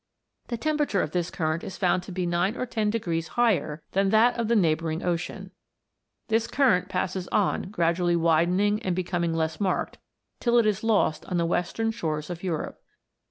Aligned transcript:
The 0.47 0.57
temperature 0.57 1.03
of 1.03 1.11
this 1.11 1.29
current 1.29 1.63
is 1.63 1.77
found 1.77 2.01
to 2.01 2.11
be 2.11 2.25
nine 2.25 2.57
or 2.57 2.65
ten 2.65 2.89
degrees 2.89 3.27
higher 3.37 3.83
than 3.91 4.09
that 4.09 4.35
of 4.39 4.47
the 4.47 4.55
neighbouring 4.55 5.01
* 5.01 5.01
Professor 5.01 5.31
Daniell. 5.33 5.41
WATER 5.47 5.51
BEWITCHED. 6.27 6.27
165 6.27 6.27
ocean. 6.27 6.29
This 6.29 6.47
current 6.47 6.89
passes 6.89 7.27
on, 7.27 7.61
gradually 7.69 8.15
widening 8.15 8.81
and 8.81 8.95
becoming 8.95 9.35
less 9.35 9.59
marked, 9.59 9.99
till 10.39 10.57
it 10.57 10.65
is 10.65 10.83
lost 10.83 11.23
on 11.25 11.37
the 11.37 11.45
western 11.45 11.91
shores 11.91 12.31
of 12.31 12.41
Europe. 12.41 12.81